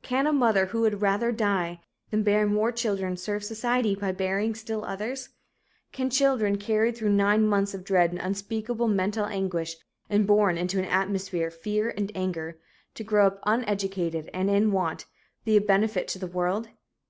Can 0.00 0.26
a 0.26 0.32
mother 0.32 0.64
who 0.64 0.80
would 0.80 1.02
"rather 1.02 1.30
die" 1.30 1.78
than 2.10 2.22
bear 2.22 2.46
more 2.46 2.72
children 2.72 3.18
serve 3.18 3.44
society 3.44 3.94
by 3.94 4.12
bearing 4.12 4.54
still 4.54 4.82
others? 4.82 5.28
Can 5.92 6.08
children 6.08 6.56
carried 6.56 6.96
through 6.96 7.10
nine 7.12 7.46
months 7.46 7.74
of 7.74 7.84
dread 7.84 8.08
and 8.10 8.18
unspeakable 8.18 8.88
mental 8.88 9.26
anguish 9.26 9.76
and 10.08 10.26
born 10.26 10.56
into 10.56 10.78
an 10.78 10.86
atmosphere 10.86 11.48
of 11.48 11.54
fear 11.56 11.92
and 11.98 12.10
anger, 12.14 12.58
to 12.94 13.04
grow 13.04 13.26
up 13.26 13.40
uneducated 13.44 14.30
and 14.32 14.48
in 14.48 14.72
want, 14.72 15.04
be 15.44 15.54
a 15.54 15.60
benefit 15.60 16.08
to 16.08 16.18
the 16.18 16.26
world? 16.28 16.68